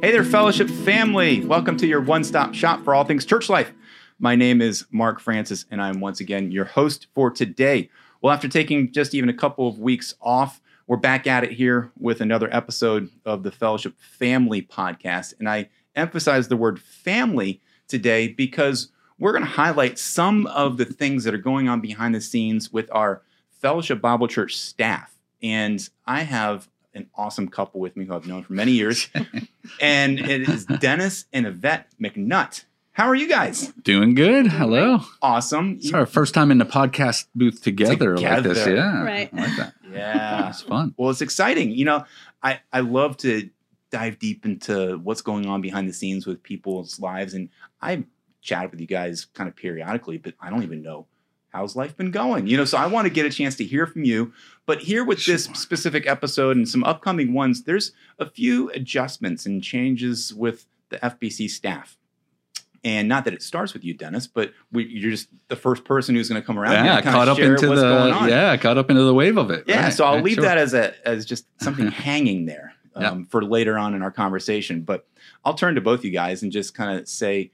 [0.00, 1.44] Hey there, fellowship family.
[1.44, 3.72] Welcome to your one stop shop for all things church life.
[4.20, 7.90] My name is Mark Francis, and I'm once again your host for today.
[8.20, 11.90] Well, after taking just even a couple of weeks off, we're back at it here
[11.98, 15.34] with another episode of the Fellowship Family Podcast.
[15.40, 20.84] And I emphasize the word family today because we're going to highlight some of the
[20.84, 25.12] things that are going on behind the scenes with our Fellowship Bible Church staff.
[25.42, 29.08] And I have an awesome couple with me who I've known for many years.
[29.80, 32.64] and it is Dennis and Ivette McNutt.
[32.92, 33.68] How are you guys?
[33.82, 34.48] Doing good.
[34.48, 35.00] Hello.
[35.22, 35.78] Awesome.
[35.80, 38.58] It's our first time in the podcast booth together, like this.
[38.64, 38.74] Together.
[38.74, 39.04] Yeah.
[39.04, 39.30] Right.
[39.32, 39.74] I like that.
[39.92, 40.48] Yeah.
[40.48, 40.94] It's fun.
[40.96, 41.70] Well, it's exciting.
[41.70, 42.04] You know,
[42.42, 43.50] I, I love to
[43.90, 47.34] dive deep into what's going on behind the scenes with people's lives.
[47.34, 47.50] And
[47.80, 48.04] I
[48.40, 51.06] chat with you guys kind of periodically, but I don't even know
[51.50, 52.46] how's life been going.
[52.46, 54.32] You know, so I want to get a chance to hear from you.
[54.68, 55.54] But here with this Sure.
[55.54, 61.48] specific episode and some upcoming ones, there's a few adjustments and changes with the FBC
[61.48, 61.96] staff.
[62.84, 66.14] And not that it starts with you, Dennis, but we, you're just the first person
[66.14, 68.28] who's going to come around Yeah, caught up into the going on.
[68.28, 69.64] yeah, caught up into the wave of it.
[69.66, 70.44] Yeah, Right, so I'll right, leave sure.
[70.44, 73.24] that as a as just something hanging there um, Yeah.
[73.30, 74.82] for later on in our conversation.
[74.82, 75.06] But
[75.46, 77.52] I'll turn to both you guys and just kind of say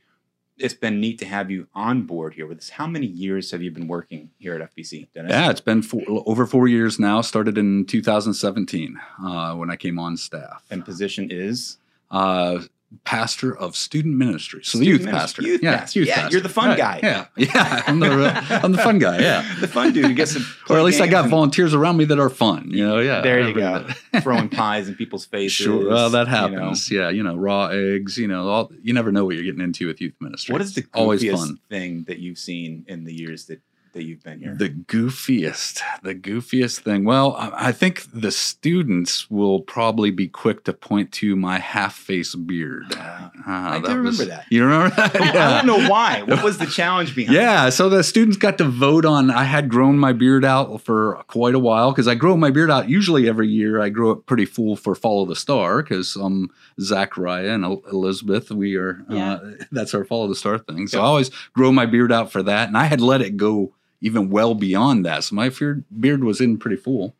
[0.58, 2.70] it's been neat to have you on board here with us.
[2.70, 5.30] How many years have you been working here at FBC, Dennis?
[5.30, 7.20] Yeah, it's been four, over four years now.
[7.20, 10.64] Started in 2017 uh, when I came on staff.
[10.70, 11.78] And position is
[12.10, 12.62] Uh,
[13.04, 15.18] pastor of student ministry, so the youth ministry.
[15.18, 15.42] pastor.
[15.42, 16.00] Youth yeah, pastor.
[16.02, 17.00] Yeah, you're the fun Right, guy.
[17.02, 19.18] Yeah, yeah, I'm the I'm the fun guy.
[19.20, 20.40] Yeah, the fun dude who gets to
[20.72, 22.70] or at least I got volunteers around me that are fun.
[22.70, 23.20] You know, yeah.
[23.20, 23.86] There you go,
[24.20, 25.52] throwing pies in people's faces.
[25.52, 26.58] Sure, well, that you know.
[26.58, 26.90] happens.
[26.90, 28.16] Yeah, you know, raw eggs.
[28.18, 30.52] You know, all, you never know what you're getting into with youth ministry.
[30.52, 31.58] What is the always fun?
[31.68, 33.60] thing that you've seen in the years that
[33.94, 34.54] that you've been here?
[34.54, 37.04] The goofiest, the goofiest thing.
[37.04, 42.34] Well, I I think the students will probably be quick to point to my half-face
[42.34, 42.84] beard.
[42.94, 44.46] Uh, Ah, I do was- remember that.
[44.50, 45.14] You remember that?
[45.14, 45.48] yeah.
[45.48, 46.22] I don't know why.
[46.22, 47.36] What was the challenge behind?
[47.36, 47.40] it?
[47.40, 49.30] Yeah, so the students got to vote on.
[49.30, 52.70] I had grown my beard out for quite a while because I grow my beard
[52.70, 53.80] out usually every year.
[53.80, 56.50] I grow it pretty full for Follow the Star because um
[56.80, 59.38] Zachariah and El- Elizabeth, we are uh,
[59.72, 60.86] that's our Follow the Star thing.
[60.88, 61.04] So Yeah.
[61.04, 64.28] I always grow my beard out for that, and I had let it go even
[64.28, 65.24] well beyond that.
[65.24, 65.50] So my
[65.98, 67.16] beard was in pretty full.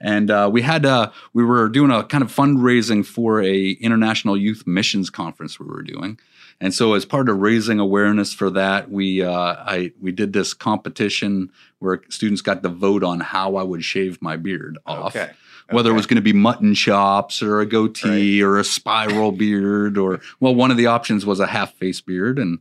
[0.00, 4.36] And uh, we had uh, we were doing a kind of fundraising for a international
[4.36, 6.18] youth missions conference we were doing,
[6.60, 10.52] and so as part of raising awareness for that, we uh, I we did this
[10.52, 15.16] competition where students got to vote on how I would shave my beard off.
[15.16, 15.32] Okay.
[15.70, 19.96] Whether it was going to be mutton chops or a goatee or a spiral beard
[19.96, 22.58] or well, one of the options was a half face beard, and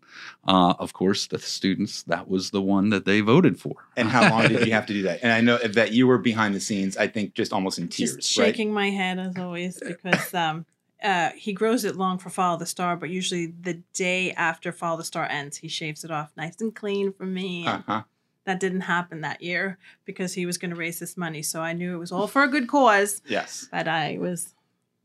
[0.47, 3.75] uh, of course the students that was the one that they voted for.
[3.97, 5.19] And how long did you have to do that?
[5.21, 6.95] And I know that you were behind the scenes.
[6.95, 8.47] I think just almost in tears, Just right?
[8.47, 10.65] shaking my head as always because um,
[11.03, 14.97] uh, he grows it long for Follow the Star, but usually the day after Follow
[14.97, 17.67] the Star ends, he shaves it off nice and clean for me.
[17.67, 18.03] Uh-huh.
[18.45, 21.41] That didn't happen that year because he was going to raise this money.
[21.41, 24.53] So I knew it was all for a good cause, Yes, but I was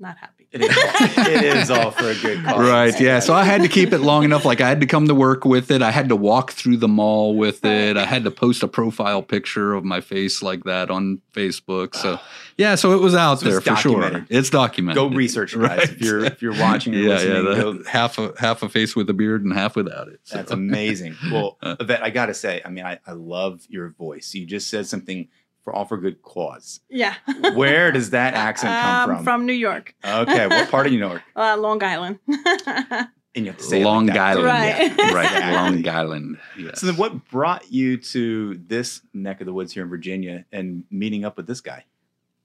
[0.00, 0.46] not happy.
[0.52, 1.18] it is.
[1.18, 2.58] it is all for a good cause.
[2.58, 2.98] Right.
[3.00, 3.18] Yeah.
[3.18, 4.44] So I had to keep it long enough.
[4.44, 5.82] Like I had to come to work with it.
[5.82, 7.96] I had to walk through the mall with it.
[7.96, 11.94] I had to post a profile picture of my face like that on Facebook.
[11.94, 12.18] So
[12.56, 12.76] yeah.
[12.76, 14.26] So it was out So it's there for sure.
[14.30, 14.96] It's documented.
[14.96, 15.90] Go research it, guys.
[15.90, 17.54] If you're if you're watching or yeah, listening, yeah.
[17.54, 20.20] go, half a half a face with a beard and half without it.
[20.24, 20.36] So.
[20.36, 21.16] That's amazing.
[21.30, 21.76] Well, Uh.
[21.76, 24.32] Ivette, I got to say, I mean, I, I love your voice.
[24.32, 25.28] You just said something
[25.68, 26.80] for all for good cause.
[26.88, 27.14] Yeah.
[27.54, 29.24] Where does that accent come Um, from?
[29.24, 31.22] From New York, Okay, what part of New York?
[31.36, 32.18] uh, Long Island.
[33.34, 34.26] And you have to say it Long like that.
[34.38, 34.46] Island.
[34.46, 34.98] Right.
[34.98, 35.24] Yeah, right.
[35.26, 35.52] exactly.
[35.84, 36.38] Long Island.
[36.58, 36.80] Yes.
[36.80, 40.84] So then, what brought you to this neck of the woods here in Virginia and
[40.90, 41.84] meeting up with this guy?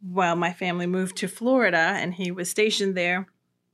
[0.05, 3.25] well, my family moved to Florida and he was stationed there.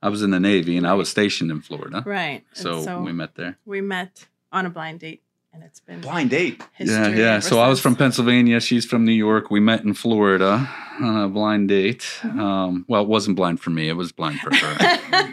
[0.04, 2.04] I was in the Navy and I was stationed in Florida.
[2.06, 2.46] Right.
[2.56, 3.58] And So, we met there.
[3.66, 5.24] we met on a blind date
[5.54, 6.62] and it's been Blind date.
[6.80, 7.32] yeah, yeah.
[7.34, 8.60] ever So I was from Pennsylvania.
[8.60, 9.50] She's from New York.
[9.50, 10.70] We met in Florida
[11.02, 12.02] on a blind date.
[12.22, 12.40] Mm-hmm.
[12.40, 13.90] Um, well, it wasn't blind for me.
[13.90, 14.76] It was blind for her.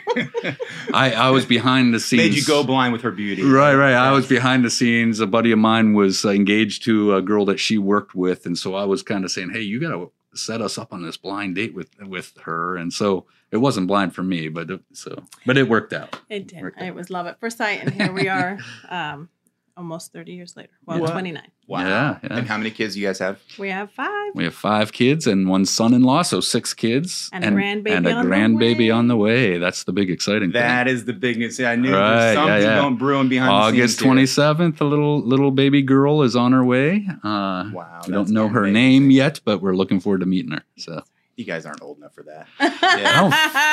[0.95, 2.23] I, I was behind the scenes.
[2.23, 3.43] Made you go blind with her beauty.
[3.43, 3.95] Right, right.
[3.95, 5.21] I was behind the scenes.
[5.21, 8.57] A buddy of mine was uh, engaged to a girl that she worked with, and
[8.57, 11.17] so I was kind of saying, "Hey, you got to set us up on this
[11.17, 15.25] blind date with with her." And so it wasn't blind for me, but it, so
[15.45, 16.19] but it worked out.
[16.31, 16.63] It did.
[16.63, 16.95] Worked It out.
[16.95, 18.59] was love at first sight, and here we are,
[18.89, 19.29] um,
[19.77, 20.71] almost thirty years later.
[20.87, 21.11] Well, What?
[21.13, 21.51] twenty nine.
[21.69, 21.81] Wow.
[21.81, 22.39] Yeah, yeah.
[22.39, 23.41] And how many kids do you guys have?
[23.59, 24.33] We have five.
[24.35, 28.13] We have five kids and one son-in-law, so six kids, And a grandbaby and a
[28.13, 28.91] on the grandbaby way.
[28.91, 29.59] on the way.
[29.59, 30.61] That's the big exciting thing.
[30.63, 31.57] That is the big news.
[31.57, 32.81] See, I knew Right, there was yeah, something yeah.
[32.83, 33.57] going brewing behind thing.
[33.57, 34.01] the August scenes.
[34.03, 34.07] here.
[34.09, 37.07] twenty seventh, a little little baby girl is on her way.
[37.25, 38.01] Uh, Wow.
[38.07, 38.73] we don't know her amazing.
[38.75, 40.63] name yet, but we're looking forward to meeting her.
[40.77, 41.03] So
[41.37, 42.49] You guys aren't old enough for that.
[42.87, 43.31] Yeah.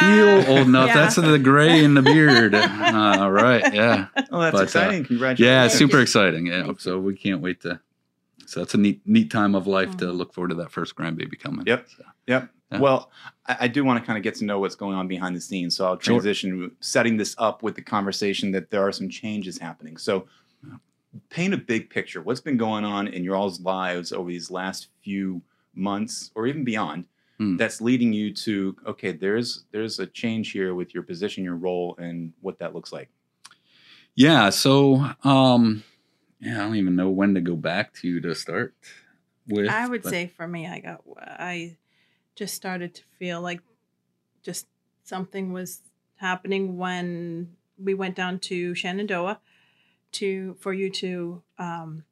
[0.09, 0.87] I don't feel old enough.
[0.87, 0.93] Yeah.
[0.95, 2.53] That's the gray in the beard.
[2.55, 3.73] Uh, all right.
[3.73, 4.07] Yeah.
[4.31, 5.05] Oh, that's But, uh, exciting!
[5.05, 5.39] Congratulations.
[5.45, 5.67] Yeah.
[5.67, 6.47] Thank Super exciting.
[6.47, 6.73] Yeah.
[6.77, 7.79] So we can't wait to.
[8.45, 10.17] So that's a neat, neat time of life to Mhm.
[10.17, 11.65] look forward to that first grandbaby coming.
[11.65, 11.87] Yep.
[11.97, 12.49] So, Yep.
[12.71, 12.79] Yeah.
[12.79, 13.11] Well,
[13.45, 15.41] I, I do want to kind of get to know what's going on behind the
[15.41, 15.77] scenes.
[15.77, 16.15] So I'll Sure.
[16.19, 19.95] transition, setting this up with the conversation that there are some changes happening.
[19.97, 20.27] So
[21.29, 22.21] paint a big picture.
[22.21, 25.41] What's been going on in your all's lives over these last few
[25.75, 27.05] months or even beyond
[27.43, 27.57] Hmm.
[27.57, 31.95] that's leading you to, okay, there's there's a change here with your position, your role,
[31.97, 33.09] and what that looks like.
[34.15, 34.49] yeah.
[34.49, 35.83] So, um,
[36.39, 38.73] yeah, I don't even know when to go back to to start
[39.47, 39.69] with.
[39.69, 41.77] I would but- say for me, I got I
[42.35, 43.61] just started to feel like
[44.41, 44.67] just
[45.03, 45.81] something was
[46.17, 49.39] happening when we went down to Shenandoah
[50.13, 52.03] to for you to um,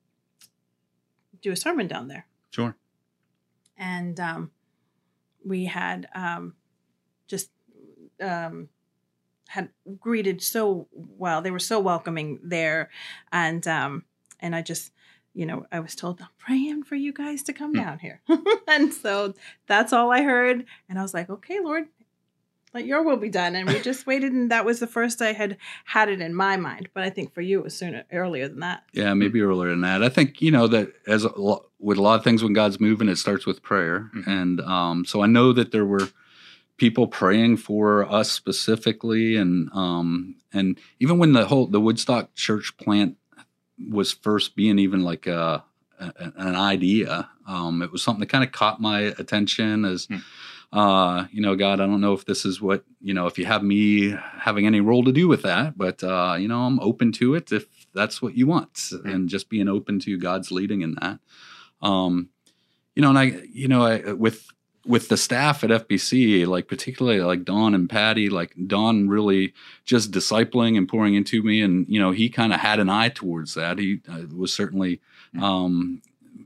[1.42, 2.76] do a sermon down there, Sure.
[3.78, 4.52] and um,
[5.46, 6.56] we had um,
[7.28, 7.50] just
[8.22, 8.70] um,
[9.48, 11.42] had greeted so well.
[11.42, 12.90] They were so welcoming there,
[13.32, 14.06] and um,
[14.40, 14.92] and I just
[15.34, 17.80] you know I was told I'm praying for you guys to come Hmm.
[17.80, 18.22] down here,
[18.68, 19.34] and so
[19.68, 21.86] that's all I heard, and I was like, okay, Lord.
[22.74, 25.34] Let your will be done, and we just waited, and that was the first I
[25.34, 26.88] had had it in my mind.
[26.94, 28.84] But I think for you, it was sooner earlier than that.
[28.94, 30.02] Yeah, maybe earlier than that.
[30.04, 32.80] I think you know that as a lo- with a lot of things when God's
[32.80, 34.28] moving, it starts with prayer, Mhm.
[34.28, 36.10] and um, so I know that there were
[36.78, 42.78] people praying for us specifically, and um, and even when the whole the Woodstock church
[42.78, 43.18] plant
[43.90, 45.66] was first being even like a,
[46.00, 50.06] a an idea, um, it was something that kind of caught my attention as.
[50.06, 50.18] Hmm.
[50.74, 53.46] Uh, you know, God, I don't know if this is what, you know, if you
[53.46, 57.12] have me having any role to do with that, but, uh, you know, I'm open
[57.14, 60.96] to it if that's what you want and just being open to God's leading in
[61.02, 61.20] that.
[61.82, 62.30] Um,
[62.96, 64.48] you know, and I, you know, I, with,
[64.86, 69.54] with the staff at FBC, like particularly like Don and Patty, like Don really
[69.84, 71.62] just discipling and pouring into me.
[71.62, 73.78] And, you know, he kind of had an eye towards that.
[73.78, 75.02] He uh, was certainly,
[75.40, 76.02] um,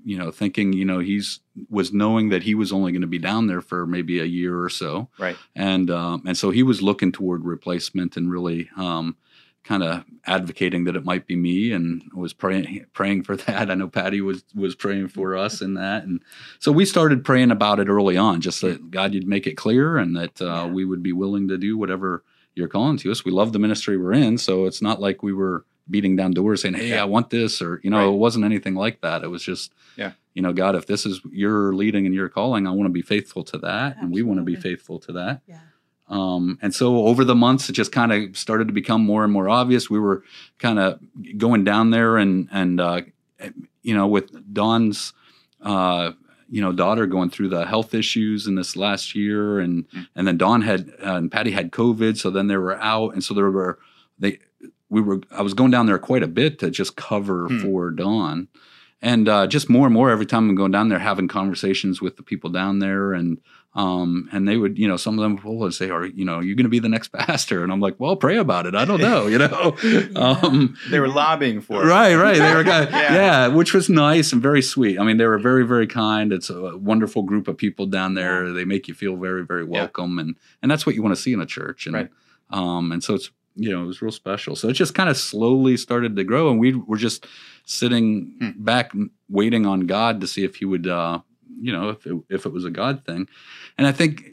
[0.05, 3.17] you know, thinking, you know, he's was knowing that he was only going to be
[3.19, 5.35] down there for maybe a year or so Right.
[5.55, 9.15] and um, and so he was looking toward replacement and really um,
[9.63, 13.71] kind of advocating that it might be me and was praying praying for that.
[13.71, 16.21] I know Patty was was praying for us in that, and
[16.59, 19.97] so we started praying about it early on, just that God you'd make it clear
[19.97, 20.67] and that uh, Yeah.
[20.67, 22.23] we would be willing to do whatever
[22.53, 23.25] you're calling to us.
[23.25, 26.61] We love the ministry we're in, so it's not like we were beating down doors
[26.61, 27.01] saying, "Hey, Yeah.
[27.01, 28.13] I want this," or you know, Right.
[28.13, 29.23] it wasn't anything like that.
[29.23, 30.11] It was just, Yeah.
[30.33, 33.01] you know, God, if this is your leading and your calling, I want to be
[33.01, 35.41] faithful to that, and we want to be faithful to that.
[35.47, 35.59] Yeah.
[36.07, 39.33] Um, and so over the months, it just kind of started to become more and
[39.33, 39.89] more obvious.
[39.89, 40.23] We were
[40.59, 40.99] kind of
[41.37, 43.01] going down there and, and, uh,
[43.81, 45.13] you know, with Don's,
[45.61, 46.11] uh,
[46.47, 49.59] you know, daughter going through the health issues in this last year.
[49.59, 50.07] And, Mm.
[50.15, 52.17] and then Don had, uh, and Patty had COVID.
[52.17, 53.13] So then they were out.
[53.15, 53.79] And so there were,
[54.19, 54.37] they,
[54.95, 57.59] we were, I was going down there quite a bit to just cover Hmm.
[57.61, 58.47] for Don.
[59.01, 62.15] And uh, just more and more every time I'm going down there, having conversations with
[62.17, 63.37] the people down there, and
[63.75, 66.55] um, and they would, you know, some of them would say, "Are you know, you're
[66.55, 68.73] going to be the next pastor?" And I'm like, "Well, pray about it.
[68.73, 69.75] I don't know, you know."
[70.15, 71.87] um, They were lobbying for it.
[71.87, 72.37] right, right.
[72.37, 73.13] They were, Yeah.
[73.13, 73.47] yeah.
[73.47, 74.97] which was nice and very sweet.
[74.97, 76.31] I mean, they were very, very kind.
[76.31, 78.53] It's a wonderful group of people down there.
[78.53, 81.33] They make you feel very, very welcome, and and that's what you want to see
[81.33, 81.85] in a church.
[81.85, 82.09] And Right.
[82.49, 84.55] um, and so it's you know it was real special.
[84.55, 87.25] So it just kind of slowly started to grow, and we were just
[87.65, 88.63] sitting Hmm.
[88.63, 88.91] back
[89.29, 91.19] waiting on God to see if He would, uh,
[91.59, 93.27] you know, if it, if it was a God thing.
[93.77, 94.23] And I think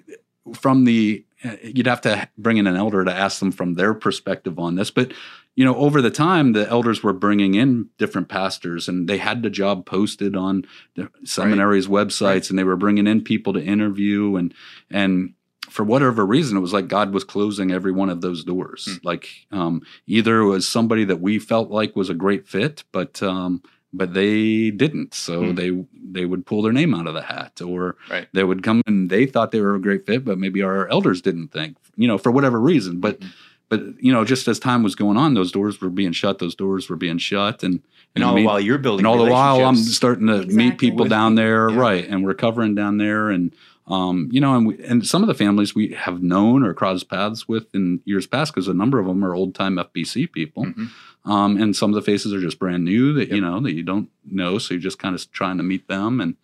[0.55, 3.95] from the uh, you'd have to bring in an elder to ask them from their
[3.95, 5.12] perspective on this, but
[5.55, 9.43] you know, over the time, the elders were bringing in different pastors, and they had
[9.43, 10.64] the job posted on
[10.95, 12.50] the seminaries' websites, Right.
[12.50, 14.55] and they were bringing in people to interview, and
[14.91, 15.35] and
[15.73, 18.87] for whatever reason, it was like God was closing every one of those doors.
[18.87, 19.07] Hmm.
[19.07, 23.23] Like um, either it was somebody that we felt like was a great fit, but
[23.23, 23.62] um,
[23.95, 25.55] but they didn't, so Hmm.
[25.55, 25.71] they
[26.14, 28.29] they would pull their name out of the hat, or Right.
[28.33, 31.21] they would come and they thought they were a great fit, but maybe our elders
[31.23, 33.00] didn't think, you know, for whatever reason.
[33.00, 33.26] But Mhm.
[33.71, 36.38] but you know, just as time was going on, those doors were being shut.
[36.38, 37.81] Those doors were being shut, and
[38.14, 40.76] And all me- the while you're building and all the while I'm starting to meet
[40.76, 41.79] people With down there, yeah.
[41.79, 42.07] right?
[42.07, 43.52] And we're covering down there, and
[43.93, 47.09] um, you know, and we, and some of the families we have known or crossed
[47.11, 50.65] paths with in years past because a number of them are old time FBC people,
[50.67, 50.89] Mhm.
[51.25, 53.83] um, and some of the faces are just brand new that you know that you
[53.83, 56.37] don't know, so you're just kind of trying to meet them, and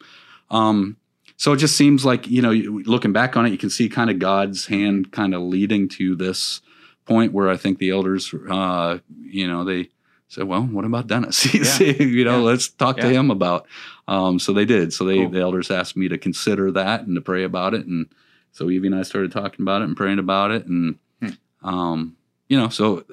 [0.51, 0.97] um,
[1.37, 2.53] so it just seems like you know,
[2.85, 6.17] looking back on it, you can see kind of God's hand kind of leading to
[6.17, 6.61] this
[7.07, 9.89] point where I think the elders, uh, you know, they
[10.29, 11.53] said, well, what about Dennis?
[11.55, 11.79] Yeah.
[12.03, 12.45] you know, Yeah.
[12.45, 13.67] let's talk to him about.
[14.07, 14.93] Um, so they did.
[14.93, 15.31] So they Cool.
[15.31, 18.07] the elders asked me to consider that and to pray about it, and
[18.53, 21.29] so Evie and I started talking about it and praying about it, and Hmm.
[21.69, 22.17] um,
[22.49, 23.05] you know, so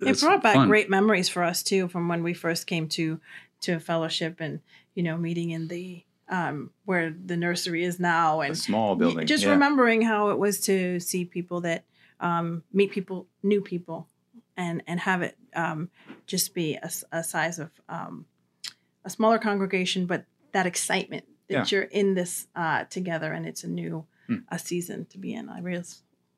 [0.00, 0.68] it brought back fun.
[0.68, 3.20] great memories for us too from when we first came to
[3.62, 4.60] to a fellowship and
[4.94, 9.26] you know meeting in the um where the nursery is now A and small building.
[9.26, 9.50] just yeah.
[9.50, 11.84] remembering how it was to see people that
[12.20, 14.08] um meet people new people
[14.56, 15.90] and and have it um
[16.26, 16.78] just be
[17.12, 18.26] a size of um
[19.04, 21.64] a smaller congregation but that excitement that Yeah.
[21.68, 24.36] you're in this uh together and it's a new Hmm.
[24.48, 25.82] a season to be in i really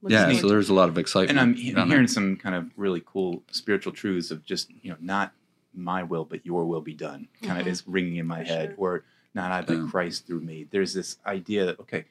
[0.06, 0.33] yeah.
[0.35, 1.30] So there's a lot of excitement.
[1.38, 2.12] and I'm he- around hearing that.
[2.12, 5.33] some kind of really cool spiritual truths of just you know not
[5.75, 7.71] my will but your will be done kind of Mhm.
[7.71, 8.75] is ringing in my For head sure.
[8.78, 9.04] or
[9.35, 9.88] not I but Yeah.
[9.90, 10.66] Christ through me.
[10.71, 12.04] There's this idea that okay,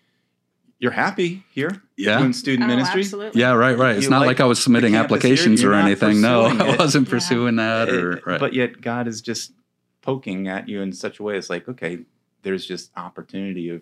[0.83, 2.19] you're happy here Yeah.
[2.19, 3.01] doing student Oh, ministry.
[3.01, 3.39] absolutely.
[3.41, 3.95] Yeah, right, right.
[3.95, 6.19] It's You not like like, I was submitting the campus here, applications or anything.
[6.21, 7.11] No, pursuing I wasn't Yeah.
[7.13, 7.89] pursuing that.
[7.89, 8.39] Or right.
[8.39, 9.53] But yet God is just
[10.01, 11.37] poking at you in such a way.
[11.37, 11.99] It's like okay,
[12.41, 13.81] there's just opportunity of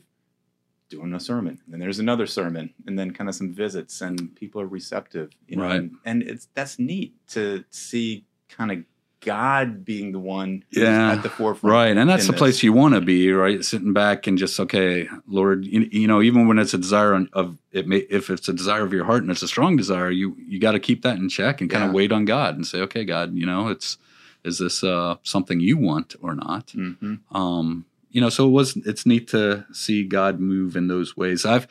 [0.90, 4.36] doing a sermon, and then there's another sermon, and then kind of some visits, and
[4.36, 5.32] people are receptive.
[5.48, 5.76] You know, Right.
[5.78, 8.78] and, and it's that's neat to see kind of
[9.22, 11.72] God being the one Yeah, at the forefront.
[11.74, 12.40] Right, and that's the this.
[12.40, 13.64] place you want to be, right?
[13.64, 17.58] Sitting back and just okay, Lord, you, you know, even when it's a desire of
[17.72, 20.36] it, may, if it's a desire of your heart and it's a strong desire, you
[20.38, 21.90] you got to keep that in check and kind Yeah.
[21.90, 23.98] of wait on God and say, okay, God, you know, it's
[24.44, 26.68] is this uh, something you want or not?
[26.76, 27.20] Mhm.
[27.32, 31.46] um you know so it was it's neat to see god move in those ways
[31.46, 31.66] i've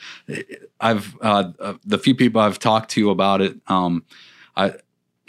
[0.81, 4.03] i've uh, uh the few people i've talked to about it um
[4.57, 4.73] i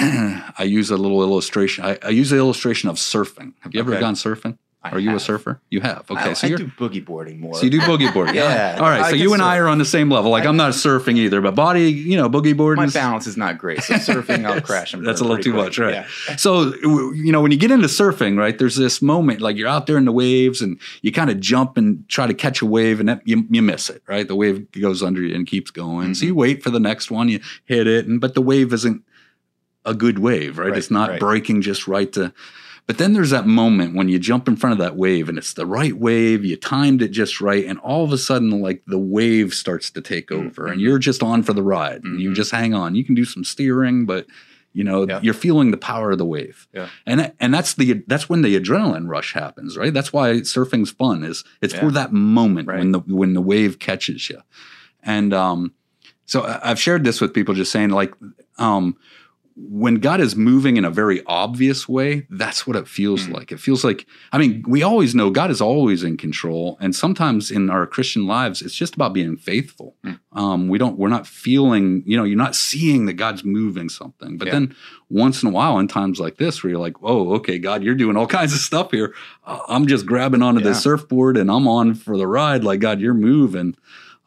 [0.58, 4.00] i use a little illustration I, I use the illustration of surfing have you ever
[4.00, 7.06] gone surfing I are you a surfer you have okay I, so you're do boogie
[7.06, 7.54] boarding more.
[7.54, 9.78] so you do boogie boarding Yeah, all right I so you and i are on
[9.78, 12.84] the same level like I i'm not surfing either but body you know boogie boarding
[12.84, 15.66] My balance is not great, so surfing I'll crash and That's a little too quick.
[15.66, 15.94] much, right?
[15.94, 16.36] Yeah.
[16.38, 18.58] So you know when you get into surfing, right?
[18.58, 21.78] There's this moment like you're out there in the waves and you kind of jump
[21.78, 24.28] and try to catch a wave and that, you, you miss it, right?
[24.28, 26.16] The wave goes under you and keeps going.
[26.16, 26.28] So Mhm.
[26.30, 29.04] you wait for the next one, you hit it, and but the wave isn't
[29.86, 30.70] a good wave, right?
[30.70, 31.20] Right, it's not right.
[31.20, 32.34] breaking just right to.
[32.88, 35.54] But then there's that moment when you jump in front of that wave and it's
[35.54, 38.98] the right wave, you timed it just right, and all of a sudden, like the
[39.00, 40.72] wave starts to take Mm, over, mhm.
[40.74, 42.96] and you're just on for the ride, and you just hang on.
[42.96, 44.26] You can do some steering, but
[44.74, 45.20] you know Yeah.
[45.22, 46.88] you're feeling the power of the wave Yeah.
[47.06, 51.26] and and that's the that's when the adrenaline rush happens right that's why surfing's fun
[51.26, 51.82] is it's Yeah.
[51.82, 52.80] for that moment Right.
[52.80, 54.40] when the when the wave catches you
[55.04, 55.74] and um
[56.26, 58.14] so i've shared this with people just saying like
[58.60, 58.96] um
[59.64, 63.34] when God is moving in a very obvious way, that's what it feels Mm.
[63.34, 63.52] like.
[63.52, 66.78] It feels like, I mean, we always know God is always in control.
[66.82, 69.96] And sometimes in our Christian lives, it's just about being faithful.
[70.06, 70.20] Mm.
[70.34, 74.38] Um, we don't, we're not feeling, you know, you're not seeing that God's moving something.
[74.38, 74.54] But Yeah.
[74.54, 74.76] then
[75.10, 77.94] once in a while, in times like this, where you're like, oh, okay, God, you're
[77.96, 79.14] doing all kinds of stuff here.
[79.46, 80.70] I'm just grabbing onto Yeah.
[80.70, 82.64] this surfboard and I'm on for the ride.
[82.64, 83.76] Like, God, you're moving.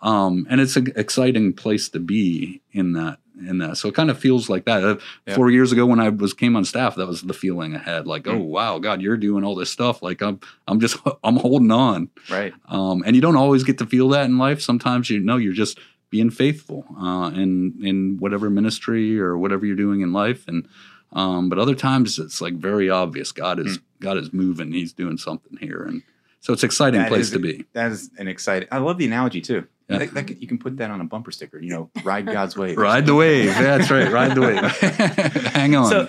[0.02, 3.76] Um, and it's an exciting place to be in that in that.
[3.76, 4.84] So it kind of feels like that.
[4.84, 5.34] Uh, Yeah.
[5.34, 8.06] Four years ago when I was came on staff, that was the feeling I had.
[8.06, 8.44] Like, oh Mm.
[8.46, 10.02] wow, God, you're doing all this stuff.
[10.02, 10.38] Like I'm
[10.68, 12.10] I'm just I'm holding on.
[12.30, 12.52] Right.
[12.68, 14.60] Um, and you don't always get to feel that in life.
[14.60, 15.78] Sometimes you know you're just
[16.10, 20.46] being faithful uh, in in whatever ministry or whatever you're doing in life.
[20.46, 20.68] And
[21.12, 23.32] um, but other times it's like very obvious.
[23.32, 24.72] God is God is moving.
[24.72, 26.02] He's doing something here, and
[26.44, 27.64] so it's an exciting That place is- to be.
[27.72, 28.68] That is an exciting.
[28.70, 29.66] I love the analogy too.
[29.88, 29.98] Yeah.
[29.98, 31.58] That- that could- you can put that on a bumper sticker.
[31.58, 32.76] You know, ride God's wave.
[32.76, 33.46] Ride the wave.
[33.46, 34.12] Yeah, that's right.
[34.12, 34.60] Ride the wave.
[35.54, 35.88] Hang on.
[35.90, 36.08] So,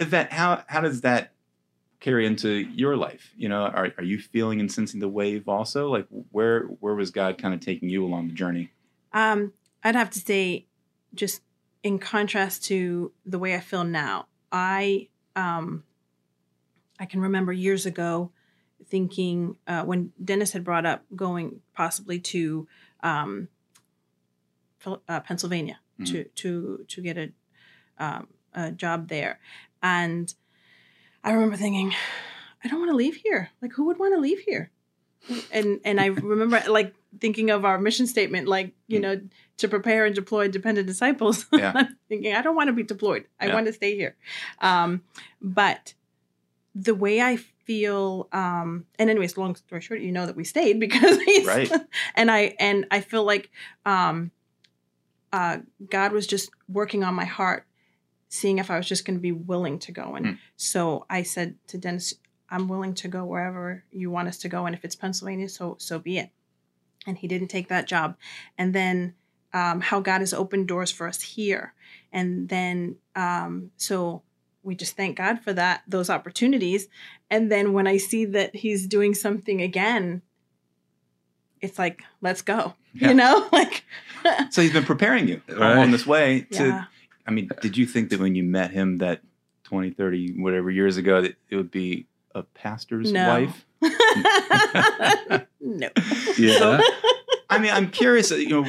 [0.00, 1.32] Ivette, how how does that
[2.00, 3.32] carry into your life?
[3.36, 5.88] You know, are are you feeling and sensing the wave also?
[5.88, 8.70] Like, where where was God kind of taking you along the journey?
[9.14, 10.66] Um, I'd have to say,
[11.14, 11.40] just
[11.82, 15.84] in contrast to the way I feel now, I um,
[16.98, 18.30] I can remember years ago
[18.92, 22.68] thinking uh, when Dennis had brought up going possibly to
[23.02, 23.48] um,
[25.08, 27.30] uh, Pennsylvania to to to get a
[27.98, 29.38] um, a job there,
[29.82, 30.34] and
[31.24, 31.92] I remember thinking,
[32.64, 33.50] I don't want to leave here.
[33.62, 34.70] Like, who would want to leave here?
[35.52, 39.02] And and I remember like thinking of our mission statement, like you Mm.
[39.02, 39.20] know,
[39.58, 41.46] to prepare and deploy dependent disciples.
[41.52, 41.72] Yeah.
[41.74, 43.24] I'm thinking, I don't want to be deployed.
[43.40, 43.54] I Yeah.
[43.54, 44.16] want to stay here.
[44.60, 45.02] Um,
[45.40, 45.94] but
[46.74, 50.78] the way I feel, um, and anyways, long story short, you know that we stayed
[50.80, 51.70] because he's, Right.
[52.14, 53.50] and I and I feel like
[53.86, 54.30] um,
[55.32, 55.58] uh,
[55.90, 57.66] God was just working on my heart,
[58.28, 60.14] seeing if I was just going to be willing to go.
[60.14, 60.38] And Mm.
[60.56, 62.14] so I said to Dennis,
[62.50, 65.76] "I'm willing to go wherever you want us to go, and if it's Pennsylvania, so
[65.78, 66.30] so be it."
[67.06, 68.16] And he didn't take that job,
[68.56, 69.14] and then
[69.54, 71.74] um, how God has opened doors for us here,
[72.12, 74.22] and then um, so
[74.62, 76.88] we just thank God for that those opportunities.
[77.30, 80.22] And then when I see that he's doing something again,
[81.60, 82.74] it's like, let's go.
[82.94, 83.08] Yeah.
[83.08, 83.84] You know, like
[84.50, 85.72] So he's been preparing you Right.
[85.76, 86.84] along this way to yeah.
[87.26, 89.20] I mean, did you think that when you met him that
[89.64, 93.28] 20, 30, whatever years ago that it would be a pastor's No.
[93.28, 93.64] wife?
[95.60, 95.88] no.
[96.38, 96.80] Yeah.
[97.50, 98.32] I mean, I'm curious.
[98.32, 98.66] uh, You know,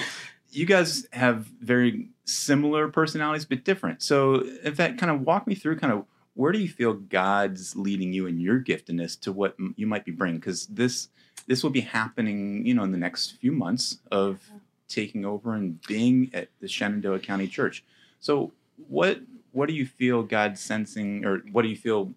[0.53, 4.01] you guys have very similar personalities, but different.
[4.01, 6.05] So, in fact, kind of walk me through kind of
[6.35, 10.05] where do you feel God's leading you in your giftedness to what m- you might
[10.05, 10.39] be bringing?
[10.39, 11.09] Because this
[11.47, 14.39] this will be happening, you know, in the next few months of
[14.87, 17.83] taking over and being at the Shenandoah County Church.
[18.19, 18.51] So,
[18.87, 22.13] what what do you feel God sensing, or what do you feel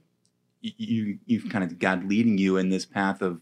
[0.61, 3.41] you you've kind of God leading you in this path of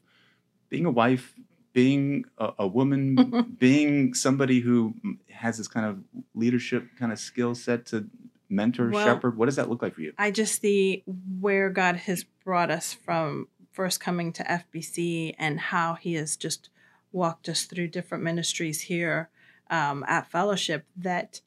[0.69, 1.35] being a wife,
[1.75, 4.95] being a, a woman, being somebody who
[5.29, 5.99] has this kind of
[6.35, 8.07] leadership kind of skill set to
[8.49, 9.37] mentor, Well- shepherd?
[9.37, 10.15] What does that look like for you?
[10.17, 11.03] I just see
[11.41, 16.71] where God has brought us from first coming to FBC and how He has just
[17.13, 19.29] walked us through different ministries here
[19.69, 20.87] um, at Fellowship.
[20.97, 21.41] That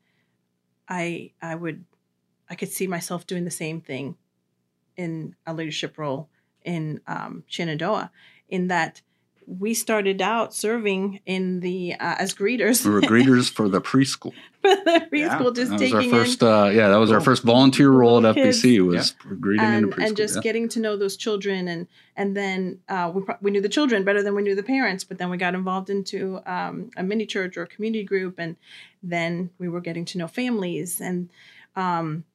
[0.88, 1.86] I I would
[2.50, 4.17] I could see myself doing the same thing
[4.98, 6.27] in a leadership role
[6.63, 8.12] in um, Shenandoah.
[8.50, 9.01] In that
[9.50, 14.34] we started out serving in the uh, as greeters We were greeters for the preschool.
[14.62, 16.44] for the Yeah, preschool, just That was taking our in first.
[16.44, 18.62] Uh, yeah, that was our first volunteer role at Kids.
[18.62, 18.86] FBC.
[18.86, 20.06] Was greeting in and, the preschool.
[20.08, 20.42] and just yeah.
[20.42, 21.88] getting to know those children and
[22.18, 25.06] and then uh, we, pro- we knew the children better than we knew the parents
[25.06, 28.58] but then we got involved into um, a mini church or a community group and
[29.01, 31.30] then we were getting to know families and
[31.77, 32.25] um,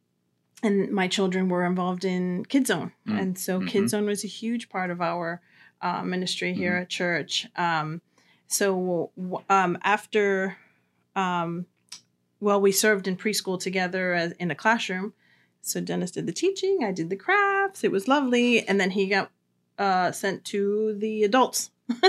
[0.63, 3.21] and my children were involved in Kid Zone Mm.
[3.21, 3.69] and so Mhm.
[3.69, 5.43] Kid Zone was a huge part of our
[5.83, 6.83] uh, ministry here Mm-hmm.
[6.83, 8.01] at church um,
[8.47, 9.11] so
[9.49, 10.57] um, after
[11.17, 11.67] um,
[12.41, 15.13] well we served in preschool together as, in a classroom
[15.63, 17.85] so Dennis did the teaching, I did the crafts.
[17.85, 19.31] It was lovely, and then he got
[19.79, 21.71] uh, sent to the adults.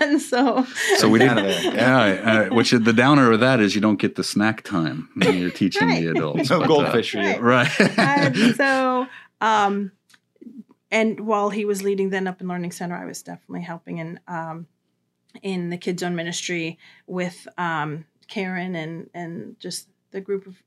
[0.00, 1.28] and so, So we did.
[1.30, 1.74] of there.
[1.74, 5.08] Yeah, uh, which is the downer of that is you don't get the snack time
[5.14, 6.50] when you're teaching the adults.
[6.50, 7.18] No but, uh, goldfish for.
[7.18, 7.78] Right.
[7.78, 7.78] right.
[7.98, 9.06] and so,
[9.40, 9.92] um,
[10.90, 14.20] and while he was leading then up in Learning Center, I was definitely helping in
[14.28, 14.66] um,
[15.42, 20.62] in the Kids Zone ministry with um, Karen and and just the group of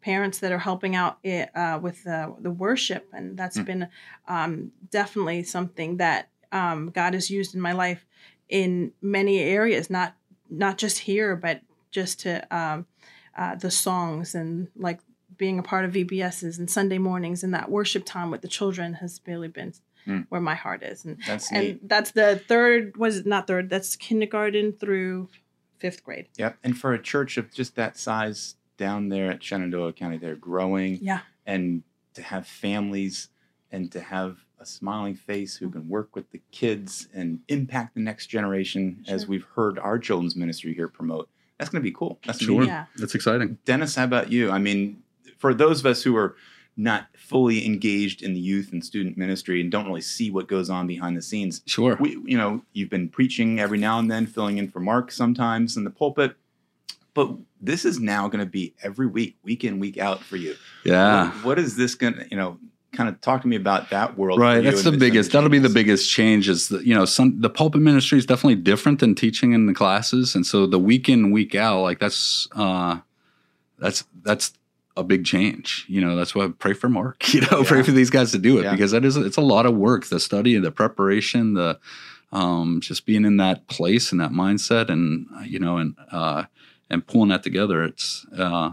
[0.00, 3.64] parents that are helping out i- uh, with uh, the worship, and that's Mm.
[3.64, 3.88] been
[4.28, 8.06] um, definitely something that um, God has used in my life
[8.48, 10.14] in many areas, not
[10.48, 12.86] not just here, but just to um,
[13.36, 15.00] uh, the songs and like
[15.38, 18.94] being a part of VBSs and Sunday mornings and that worship time with the children
[18.94, 19.72] has really been
[20.06, 20.24] Mm.
[20.28, 21.88] where my heart is, and That's and neat.
[21.88, 23.68] that's the third was it not third?
[23.68, 25.28] That's kindergarten through
[25.78, 26.28] fifth grade.
[26.38, 26.58] Yep.
[26.62, 30.98] And for a church of just that size down there at Shenandoah County, they're growing
[31.02, 31.82] Yeah, and
[32.14, 33.30] to have families
[33.72, 38.00] and to have a smiling face who can work with the kids and impact the
[38.00, 41.28] next generation, as we've heard our children's ministry here promote.
[41.58, 42.20] That's going to be cool.
[42.24, 42.60] That's Sure.
[42.60, 42.68] neat.
[42.68, 42.84] yeah.
[42.96, 43.58] That's exciting.
[43.64, 44.52] Dennis, how about you?
[44.52, 45.02] I mean,
[45.38, 46.36] for those of us who are
[46.78, 50.68] not fully engaged in the youth and student ministry and don't really see what goes
[50.68, 51.96] on behind the scenes, Sure.
[51.98, 55.76] we, you know, you've been preaching every now and then, filling in for Mark sometimes
[55.78, 56.36] in the pulpit,
[57.14, 57.30] but
[57.62, 60.54] this is now going to be every week, week in, week out for you.
[60.84, 61.30] yeah.
[61.36, 62.58] What- what is this going to, you know,
[62.92, 64.38] kind of talk to me about that world?
[64.38, 65.32] Right, that's the biggest.
[65.32, 66.46] That'll be the biggest change.
[66.48, 69.74] Is that you know some the pulpit ministry is definitely different than teaching in the
[69.74, 72.98] classes, and so the week in week out, like that's uh,
[73.78, 74.52] that's that's
[74.96, 75.84] a big change.
[75.88, 77.24] You know, that's why I pray for Mark.
[77.34, 78.72] You know, pray for these guys to do it Yeah.
[78.72, 80.06] because that is it's a lot of work.
[80.06, 81.78] The study, the preparation, the
[82.32, 86.44] um, just being in that place and that mindset, and uh, you know, and uh,
[86.90, 87.84] and pulling that together.
[87.84, 88.72] It's uh,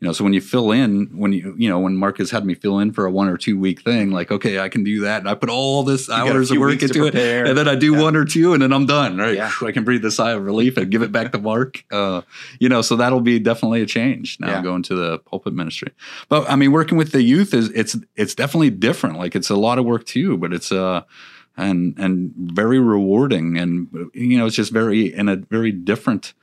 [0.00, 2.54] you know, so when you fill in, when you you know, when Marcus had me
[2.54, 5.18] fill in for a one or two week thing, like okay, I can do that,
[5.20, 7.94] and I put all this a hours of work into it, and then I do
[7.94, 8.02] Yeah.
[8.02, 9.16] one or two, and then I'm done.
[9.18, 9.50] Right, Yeah.
[9.60, 11.84] I can breathe a sigh of relief and give it back to Mark.
[11.90, 12.20] Uh,
[12.60, 14.62] you know, so that'll be definitely a change now Yeah.
[14.62, 15.90] going to the pulpit ministry.
[16.28, 19.18] But I mean, working with the youth is it's it's definitely different.
[19.18, 21.02] Like it's a lot of work too, but it's uh
[21.56, 26.34] and and very rewarding, and you know, it's just very in a very different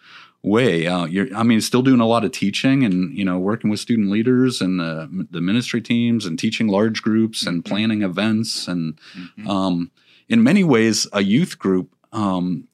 [0.45, 0.87] way.
[0.87, 3.79] Uh, you're, I mean, still doing a lot of teaching and you know working with
[3.79, 7.67] student leaders and uh, the ministry teams and teaching large groups and Mhm.
[7.67, 9.47] planning events and Mhm.
[9.49, 9.91] um,
[10.29, 12.67] in many ways a youth group um,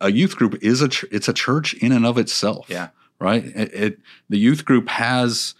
[0.00, 2.88] a youth group is a ch- it's a church in and of itself Yeah.
[3.18, 3.98] right it, it
[4.30, 5.54] the youth group has